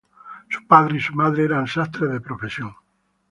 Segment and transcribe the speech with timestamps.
[0.49, 2.73] Su padre y su madre eran sastres de profesión.